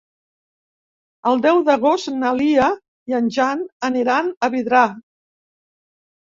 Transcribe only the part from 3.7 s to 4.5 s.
aniran